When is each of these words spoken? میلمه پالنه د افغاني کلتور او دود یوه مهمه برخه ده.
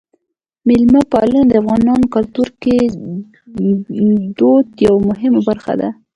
میلمه 0.67 1.01
پالنه 1.11 1.41
د 1.47 1.53
افغاني 1.61 2.05
کلتور 2.13 2.47
او 3.59 3.69
دود 4.39 4.67
یوه 4.87 5.01
مهمه 5.09 5.41
برخه 5.49 5.73
ده. 5.79 5.89